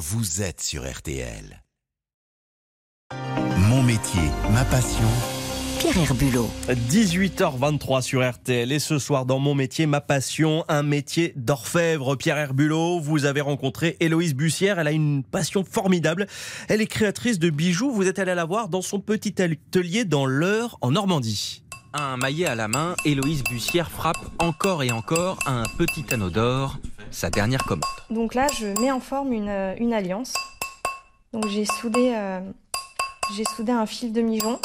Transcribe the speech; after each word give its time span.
vous 0.00 0.40
êtes 0.40 0.62
sur 0.62 0.90
RTL. 0.90 1.62
Mon 3.68 3.82
métier, 3.82 4.22
ma 4.50 4.64
passion. 4.64 5.06
Pierre 5.78 5.98
Herbulot. 5.98 6.48
18h23 6.70 8.00
sur 8.00 8.26
RTL 8.26 8.72
et 8.72 8.78
ce 8.78 8.98
soir 8.98 9.26
dans 9.26 9.38
mon 9.38 9.54
métier, 9.54 9.84
ma 9.84 10.00
passion, 10.00 10.64
un 10.68 10.82
métier 10.82 11.34
d'orfèvre. 11.36 12.16
Pierre 12.16 12.38
Herbulot, 12.38 12.98
vous 12.98 13.26
avez 13.26 13.42
rencontré 13.42 13.98
Héloïse 14.00 14.34
Bussière, 14.34 14.78
elle 14.78 14.88
a 14.88 14.92
une 14.92 15.22
passion 15.22 15.64
formidable. 15.64 16.26
Elle 16.70 16.80
est 16.80 16.86
créatrice 16.86 17.38
de 17.38 17.50
bijoux, 17.50 17.90
vous 17.90 18.08
êtes 18.08 18.18
allé 18.18 18.34
la 18.34 18.46
voir 18.46 18.70
dans 18.70 18.82
son 18.82 19.00
petit 19.00 19.42
atelier 19.42 20.06
dans 20.06 20.24
l'Eure 20.24 20.78
en 20.80 20.92
Normandie. 20.92 21.62
Un 21.92 22.16
maillet 22.16 22.46
à 22.46 22.54
la 22.54 22.68
main, 22.68 22.94
Héloïse 23.04 23.42
Bussière 23.42 23.90
frappe 23.90 24.30
encore 24.38 24.84
et 24.84 24.92
encore 24.92 25.40
un 25.46 25.64
petit 25.76 26.04
anneau 26.12 26.30
d'or, 26.30 26.78
sa 27.10 27.30
dernière 27.30 27.64
commande. 27.64 27.84
Donc 28.10 28.34
là, 28.34 28.46
je 28.58 28.66
mets 28.80 28.90
en 28.90 29.00
forme 29.00 29.32
une, 29.32 29.48
euh, 29.48 29.92
alliance. 29.92 30.34
Donc 31.32 31.46
j'ai 31.48 31.64
soudé, 31.64 32.12
euh, 32.14 32.40
soudé 33.56 33.72
un 33.72 33.86
fil 33.86 34.12
de 34.12 34.20
mijon. 34.20 34.58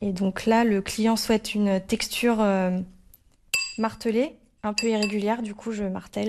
Et 0.00 0.12
donc 0.12 0.46
là, 0.46 0.64
le 0.64 0.82
client 0.82 1.16
souhaite 1.16 1.54
une 1.54 1.80
texture 1.80 2.40
euh, 2.40 2.78
martelée, 3.78 4.36
un 4.62 4.72
peu 4.72 4.88
irrégulière. 4.88 5.42
Du 5.42 5.54
coup, 5.54 5.72
je 5.72 5.84
martèle 5.84 6.28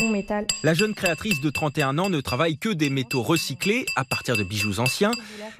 mon 0.00 0.10
métal. 0.10 0.46
La 0.62 0.74
jeune 0.74 0.94
créatrice 0.94 1.40
de 1.40 1.50
31 1.50 1.98
ans 1.98 2.10
ne 2.10 2.20
travaille 2.20 2.58
que 2.58 2.68
des 2.68 2.90
métaux 2.90 3.22
recyclés 3.22 3.86
à 3.96 4.04
partir 4.04 4.36
de 4.36 4.42
bijoux 4.42 4.80
anciens. 4.80 5.12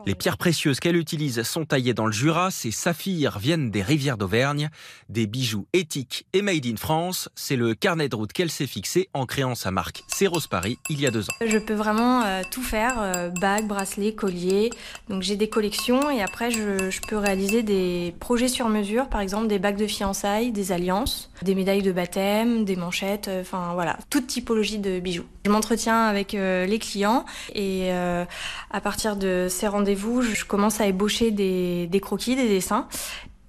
Les 0.06 0.14
pierres 0.14 0.38
précieuses 0.38 0.80
qu'elle 0.80 0.96
utilise 0.96 1.42
sont 1.42 1.64
taillées 1.64 1.94
dans 1.94 2.06
le 2.06 2.12
Jura. 2.12 2.50
Ces 2.50 2.70
saphirs 2.70 3.38
viennent 3.38 3.70
des 3.70 3.82
rivières 3.82 4.16
d'Auvergne. 4.16 4.70
Des 5.08 5.26
bijoux 5.26 5.66
éthiques 5.72 6.26
et 6.32 6.42
made 6.42 6.66
in 6.66 6.76
France. 6.76 7.28
C'est 7.34 7.56
le 7.56 7.74
carnet 7.74 8.08
de 8.08 8.16
route 8.16 8.32
qu'elle 8.32 8.50
s'est 8.50 8.66
fixé 8.66 9.08
en 9.14 9.26
créant 9.26 9.54
sa 9.54 9.70
marque 9.70 10.02
Ceros 10.08 10.40
Paris 10.50 10.78
il 10.88 11.00
y 11.00 11.06
a 11.06 11.10
deux 11.10 11.28
ans. 11.28 11.34
Je 11.44 11.58
peux 11.58 11.74
vraiment 11.74 12.22
euh, 12.24 12.42
tout 12.50 12.62
faire, 12.62 12.96
euh, 13.00 13.30
bagues, 13.30 13.66
bracelets, 13.66 14.14
colliers. 14.14 14.70
Donc 15.08 15.22
j'ai 15.22 15.36
des 15.36 15.48
collections 15.48 16.10
et 16.10 16.22
après 16.22 16.50
je, 16.50 16.90
je 16.90 17.00
peux 17.00 17.16
réaliser 17.16 17.62
des 17.62 18.14
projets 18.20 18.48
sur 18.48 18.68
mesure, 18.68 19.08
par 19.08 19.20
exemple 19.20 19.46
des 19.46 19.58
bagues 19.58 19.78
de 19.78 19.86
fiançailles, 19.86 20.52
des 20.52 20.72
alliances, 20.72 21.30
des 21.42 21.54
médailles 21.54 21.82
de 21.82 21.92
baptême, 21.92 22.64
des 22.64 22.76
manchettes, 22.76 23.28
euh, 23.28 23.42
enfin 23.42 23.72
voilà, 23.74 23.98
typologie 24.26 24.78
de 24.78 25.00
bijoux. 25.00 25.24
Je 25.44 25.50
m'entretiens 25.50 26.04
avec 26.04 26.34
euh, 26.34 26.66
les 26.66 26.78
clients 26.78 27.24
et 27.54 27.92
euh, 27.92 28.24
à 28.70 28.80
partir 28.80 29.16
de 29.16 29.46
ces 29.48 29.66
rendez-vous, 29.66 30.22
je 30.22 30.44
commence 30.44 30.80
à 30.80 30.86
ébaucher 30.86 31.30
des, 31.30 32.00
croquis, 32.00 32.36
des 32.36 32.48
dessins. 32.48 32.86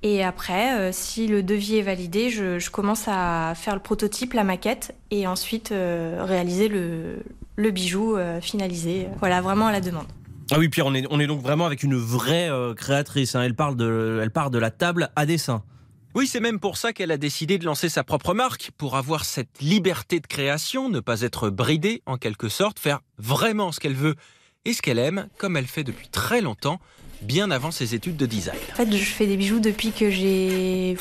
Et 0.02 0.24
après, 0.24 0.78
euh, 0.78 0.90
si 0.92 1.28
le 1.28 1.44
devis 1.44 1.78
est 1.78 1.82
validé, 1.84 2.30
je, 2.30 2.70
commence 2.70 3.06
à 3.08 3.54
faire 3.56 3.74
le 3.74 3.80
prototype, 3.80 4.34
la 4.34 4.44
maquette, 4.44 4.96
et 5.12 5.28
ensuite 5.28 5.70
réaliser 5.70 6.68
le, 6.68 7.72
bijou 7.72 8.18
finalisé. 8.42 9.08
Voilà, 9.20 9.42
vraiment 9.42 9.68
à 9.68 9.72
la 9.72 9.82
demande. 9.82 10.08
Ah 10.52 10.60
oui, 10.60 10.68
Pierre, 10.68 10.88
on 10.88 10.94
est, 10.94 11.06
on 11.10 11.20
est 11.20 11.28
donc 11.28 11.42
vraiment 11.42 11.66
avec 11.66 11.84
une 11.84 11.96
vraie 11.96 12.50
créatrice. 12.76 13.36
hein. 13.36 13.44
Elle, 13.44 13.56
parle 13.56 13.82
elle 14.22 14.32
part 14.32 14.50
de 14.52 14.60
la 14.60 14.72
table 14.72 15.10
à 15.16 15.26
dessin. 15.26 15.64
Oui, 16.16 16.28
c'est 16.28 16.40
même 16.40 16.60
pour 16.60 16.78
ça 16.78 16.94
qu'elle 16.94 17.10
a 17.10 17.18
décidé 17.18 17.58
de 17.58 17.66
lancer 17.66 17.90
sa 17.90 18.04
propre 18.04 18.36
marque, 18.36 18.70
pour 18.78 18.98
avoir 18.98 19.26
cette 19.26 19.62
liberté 19.62 20.20
de 20.20 20.28
création, 20.28 20.88
ne 20.88 21.00
pas 21.00 21.22
être 21.22 21.50
bridée 21.50 22.04
en 22.06 22.18
quelque 22.18 22.50
sorte, 22.50 22.78
faire 22.78 23.00
vraiment 23.18 23.72
ce 23.72 23.80
qu'elle 23.80 23.96
veut 23.96 24.14
et 24.64 24.74
ce 24.74 24.84
qu'elle 24.84 25.00
aime, 25.00 25.28
comme 25.40 25.58
elle 25.58 25.66
fait 25.66 25.84
depuis 25.84 26.10
très 26.10 26.42
longtemps, 26.42 26.80
bien 27.22 27.52
avant 27.52 27.72
ses 27.72 27.96
études 27.96 28.18
de 28.18 28.26
design. 28.26 28.58
En 28.74 28.76
fait, 28.76 28.92
je 28.92 29.04
fais 29.04 29.28
des 29.28 29.38
bijoux 29.38 29.60
depuis 29.60 29.92
que 29.92 30.10
j'ai 30.10 30.98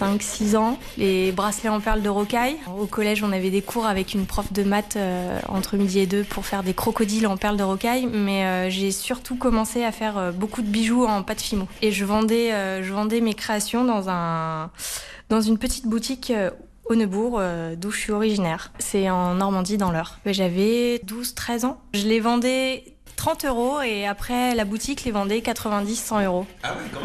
5-6 0.00 0.56
ans. 0.56 0.78
Les 0.96 1.32
bracelets 1.32 1.68
en 1.68 1.80
perles 1.80 2.02
de 2.02 2.08
rocaille. 2.08 2.56
Au 2.78 2.86
collège, 2.86 3.22
on 3.22 3.32
avait 3.32 3.50
des 3.50 3.62
cours 3.62 3.86
avec 3.86 4.14
une 4.14 4.26
prof 4.26 4.52
de 4.52 4.62
maths 4.62 4.96
euh, 4.96 5.38
entre 5.48 5.76
midi 5.76 6.00
et 6.00 6.06
deux 6.06 6.24
pour 6.24 6.46
faire 6.46 6.62
des 6.62 6.74
crocodiles 6.74 7.26
en 7.26 7.36
perles 7.36 7.56
de 7.56 7.62
rocaille. 7.62 8.06
Mais 8.06 8.44
euh, 8.44 8.70
j'ai 8.70 8.92
surtout 8.92 9.36
commencé 9.36 9.84
à 9.84 9.92
faire 9.92 10.16
euh, 10.16 10.32
beaucoup 10.32 10.62
de 10.62 10.68
bijoux 10.68 11.04
en 11.04 11.22
pâte 11.22 11.40
fimo. 11.40 11.66
Et 11.82 11.92
je 11.92 12.04
vendais, 12.04 12.50
je 12.82 12.92
vendais 12.92 13.20
mes 13.20 13.34
créations 13.34 13.84
dans, 13.84 14.08
un, 14.08 14.70
dans 15.28 15.40
une 15.40 15.58
petite 15.58 15.86
boutique 15.86 16.32
au 16.84 16.94
Neubourg, 16.94 17.40
d'où 17.76 17.90
je 17.90 17.98
suis 17.98 18.12
originaire. 18.12 18.72
C'est 18.78 19.10
en 19.10 19.34
Normandie, 19.34 19.76
dans 19.76 19.90
l'Eure. 19.90 20.18
J'avais 20.26 21.00
12-13 21.06 21.66
ans. 21.66 21.80
Je 21.94 22.06
les 22.06 22.20
vendais 22.20 22.84
30 23.20 23.44
euros 23.44 23.82
et 23.82 24.06
après 24.06 24.54
la 24.54 24.64
boutique 24.64 25.04
les 25.04 25.10
vendait 25.10 25.40
90-100 25.40 26.24
euros. 26.24 26.46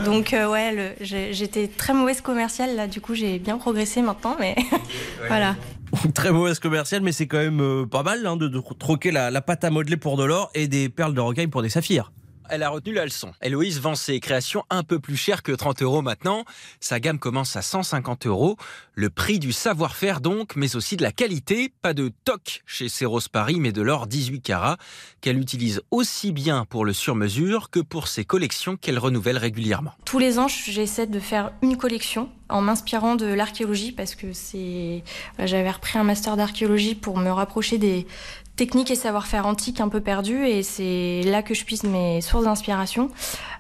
Donc 0.05 0.33
euh, 0.33 0.49
ouais, 0.49 0.95
j'étais 1.01 1.67
très 1.67 1.93
mauvaise 1.93 2.21
commerciale 2.21 2.73
là, 2.77 2.87
du 2.87 3.01
coup 3.01 3.15
j'ai 3.15 3.37
bien 3.37 3.57
progressé 3.57 4.01
maintenant, 4.01 4.37
mais 4.39 4.55
voilà. 5.27 5.57
Très 6.13 6.31
mauvaise 6.31 6.59
commerciale, 6.59 7.01
mais 7.01 7.11
c'est 7.11 7.27
quand 7.27 7.37
même 7.37 7.59
euh, 7.61 7.85
pas 7.85 8.01
mal 8.01 8.25
hein, 8.25 8.37
de, 8.37 8.47
de 8.47 8.61
troquer 8.79 9.11
la, 9.11 9.29
la 9.29 9.41
pâte 9.41 9.65
à 9.65 9.69
modeler 9.69 9.97
pour 9.97 10.15
de 10.15 10.23
l'or 10.23 10.51
et 10.55 10.69
des 10.69 10.87
perles 10.87 11.13
de 11.13 11.19
rocaille 11.19 11.47
pour 11.47 11.61
des 11.61 11.69
saphirs. 11.69 12.13
Elle 12.50 12.63
a 12.63 12.69
retenu 12.69 12.94
la 12.94 13.06
leçon. 13.06 13.31
Héloïse 13.41 13.79
vend 13.79 13.95
ses 13.95 14.19
créations 14.19 14.63
un 14.69 14.83
peu 14.83 15.00
plus 15.00 15.17
cher 15.17 15.44
que 15.44 15.51
30 15.51 15.81
euros 15.81 16.01
maintenant. 16.01 16.45
Sa 16.79 17.00
gamme 17.00 17.19
commence 17.19 17.56
à 17.56 17.61
150 17.61 18.28
euros. 18.28 18.57
Le 18.94 19.09
prix 19.09 19.39
du 19.39 19.51
savoir-faire 19.51 20.22
donc, 20.22 20.56
mais 20.56 20.75
aussi 20.75 20.97
de 20.97 21.03
la 21.03 21.11
qualité. 21.11 21.73
Pas 21.81 21.94
de 21.94 22.11
toc 22.23 22.61
chez 22.66 22.89
Ceros 22.89 23.19
Paris, 23.31 23.59
mais 23.59 23.72
de 23.72 23.81
l'or 23.81 24.07
18 24.07 24.41
carats 24.41 24.78
qu'elle 25.22 25.39
utilise 25.39 25.81
aussi 25.91 26.31
bien 26.31 26.66
pour 26.66 26.85
le 26.85 26.94
sur-mesure 26.94 27.69
que 27.69 27.79
pour 27.79 28.07
ses 28.07 28.25
collections 28.25 28.77
qu'elle 28.77 29.00
renouvelle 29.00 29.38
régulièrement. 29.38 29.94
Tous 30.06 30.19
les 30.19 30.38
ans 30.39 30.47
j'essaie 30.47 31.07
de 31.07 31.19
faire 31.19 31.51
une 31.62 31.77
collection 31.77 32.29
en 32.50 32.62
m'inspirant 32.62 33.16
de 33.16 33.25
l'archéologie 33.25 33.91
parce 33.91 34.13
que 34.13 34.33
c'est 34.33 35.03
j'avais 35.39 35.72
repris 35.72 35.97
un 35.97 36.03
master 36.03 36.38
d'archéologie 36.38 36.95
pour 36.95 37.17
me 37.17 37.29
rapprocher 37.29 37.77
des 37.77 38.06
techniques 38.55 38.91
et 38.91 38.95
savoir-faire 38.95 39.45
antiques 39.45 39.81
un 39.81 39.89
peu 39.89 40.01
perdus 40.01 40.45
et 40.45 40.63
c'est 40.63 41.21
là 41.25 41.41
que 41.41 41.53
je 41.53 41.66
puise 41.66 41.83
mes 41.83 42.21
sources 42.21 42.45
d'inspiration 42.45 43.09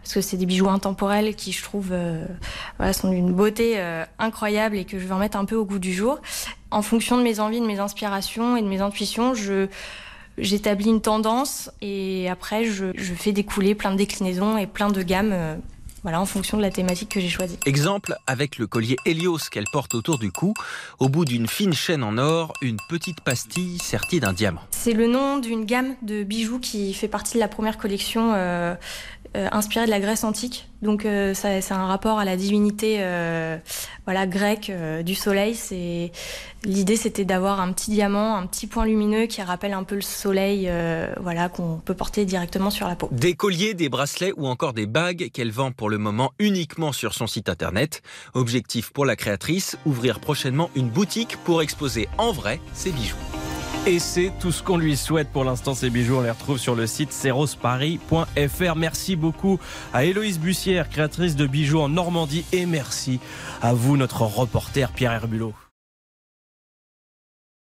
parce 0.01 0.13
que 0.13 0.21
c'est 0.21 0.37
des 0.37 0.45
bijoux 0.45 0.69
intemporels 0.69 1.35
qui 1.35 1.51
je 1.51 1.63
trouve 1.63 1.89
euh, 1.91 2.25
voilà, 2.77 2.93
sont 2.93 3.09
d'une 3.09 3.33
beauté 3.33 3.73
euh, 3.75 4.05
incroyable 4.19 4.77
et 4.77 4.85
que 4.85 4.99
je 4.99 5.05
veux 5.05 5.13
en 5.13 5.19
mettre 5.19 5.37
un 5.37 5.45
peu 5.45 5.55
au 5.55 5.65
goût 5.65 5.79
du 5.79 5.93
jour. 5.93 6.19
En 6.71 6.81
fonction 6.81 7.17
de 7.17 7.23
mes 7.23 7.39
envies, 7.39 7.59
de 7.59 7.65
mes 7.65 7.79
inspirations 7.79 8.55
et 8.55 8.61
de 8.61 8.67
mes 8.67 8.81
intuitions, 8.81 9.33
je 9.33 9.67
j'établis 10.37 10.89
une 10.89 11.01
tendance 11.01 11.71
et 11.81 12.29
après 12.29 12.65
je, 12.65 12.87
je 12.95 13.13
fais 13.13 13.31
découler 13.31 13.73
plein 13.73 13.91
de 13.91 13.97
déclinaisons 13.97 14.57
et 14.57 14.67
plein 14.67 14.89
de 14.89 15.01
gammes 15.01 15.31
euh, 15.33 15.55
voilà, 16.05 16.21
en 16.21 16.27
fonction 16.27 16.57
de 16.57 16.61
la 16.61 16.69
thématique 16.69 17.09
que 17.09 17.19
j'ai 17.19 17.29
choisie. 17.29 17.57
Exemple 17.65 18.15
avec 18.27 18.59
le 18.59 18.67
collier 18.67 18.95
Helios 19.07 19.39
qu'elle 19.49 19.65
porte 19.73 19.95
autour 19.95 20.19
du 20.19 20.31
cou. 20.31 20.53
Au 20.99 21.09
bout 21.09 21.25
d'une 21.25 21.47
fine 21.47 21.73
chaîne 21.73 22.03
en 22.03 22.19
or, 22.19 22.53
une 22.61 22.77
petite 22.89 23.21
pastille 23.21 23.79
sertie 23.79 24.19
d'un 24.19 24.31
diamant. 24.31 24.61
C'est 24.69 24.93
le 24.93 25.07
nom 25.07 25.39
d'une 25.39 25.65
gamme 25.65 25.95
de 26.03 26.21
bijoux 26.21 26.59
qui 26.59 26.93
fait 26.93 27.07
partie 27.07 27.33
de 27.33 27.39
la 27.39 27.47
première 27.47 27.79
collection 27.79 28.33
euh, 28.35 28.75
euh, 29.35 29.47
inspirée 29.51 29.85
de 29.85 29.91
la 29.91 29.99
Grèce 29.99 30.23
antique. 30.23 30.67
Donc 30.81 31.05
euh, 31.05 31.33
c'est 31.33 31.71
un 31.71 31.85
rapport 31.87 32.19
à 32.19 32.25
la 32.25 32.37
divinité 32.37 32.97
euh, 32.99 33.57
voilà, 34.05 34.27
grecque 34.27 34.71
du 35.03 35.15
soleil. 35.15 35.55
C'est 35.55 36.11
L'idée 36.63 36.95
c'était 36.95 37.25
d'avoir 37.25 37.59
un 37.59 37.71
petit 37.73 37.91
diamant, 37.91 38.35
un 38.35 38.47
petit 38.47 38.65
point 38.65 38.85
lumineux 38.85 39.27
qui 39.27 39.41
rappelle 39.41 39.73
un 39.73 39.83
peu 39.83 39.95
le 39.95 40.01
soleil 40.01 40.69
voilà, 41.21 41.47
qu'on 41.47 41.77
peut 41.77 41.93
porter 41.93 42.25
directement 42.25 42.71
sur 42.71 42.87
la 42.87 42.95
peau. 42.95 43.07
Des 43.11 43.35
colliers, 43.35 43.75
des 43.75 43.87
bracelets 43.87 44.33
ou 44.35 44.47
encore 44.47 44.73
des 44.73 44.87
bagues 44.87 45.29
qu'elle 45.31 45.51
vend 45.51 45.71
pour 45.71 45.89
le 45.89 45.99
moment 45.99 46.31
uniquement 46.39 46.91
sur 46.91 47.13
son 47.13 47.27
site 47.27 47.49
internet. 47.49 48.01
Objectif 48.33 48.91
pour 48.91 49.05
la 49.05 49.15
créatrice, 49.15 49.77
ouvrir 49.85 50.19
prochainement 50.19 50.71
une 50.75 50.89
boutique 50.89 51.37
pour 51.43 51.61
exposer 51.61 52.07
en 52.17 52.31
vrai 52.31 52.59
ses 52.73 52.91
bijoux. 52.91 53.24
Et 53.87 53.99
c'est 53.99 54.31
tout 54.39 54.51
ce 54.51 54.63
qu'on 54.63 54.77
lui 54.77 54.97
souhaite 54.97 55.29
pour 55.29 55.43
l'instant. 55.43 55.75
Ces 55.75 55.91
bijoux, 55.91 56.15
on 56.15 56.21
les 56.21 56.31
retrouve 56.31 56.57
sur 56.57 56.73
le 56.75 56.87
site 56.87 57.13
serosparis.fr. 57.13 58.75
Merci 58.75 59.15
beaucoup 59.15 59.59
à 59.93 60.05
Héloïse 60.05 60.39
Bussière, 60.39 60.89
créatrice 60.89 61.35
de 61.35 61.45
bijoux 61.45 61.81
en 61.81 61.89
Normandie. 61.89 62.45
Et 62.51 62.65
merci 62.65 63.19
à 63.61 63.73
vous, 63.73 63.95
notre 63.95 64.23
reporter 64.23 64.91
Pierre 64.91 65.11
Herbulot. 65.11 65.53